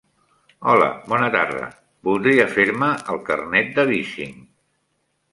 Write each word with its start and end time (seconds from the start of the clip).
Hola 0.71 0.85
bona 1.11 1.27
tarda, 1.35 1.67
voldria 2.07 2.47
fer-me 2.53 2.89
el 3.15 3.21
carnet 3.27 3.69
de 3.81 3.85
bicing. 3.91 4.33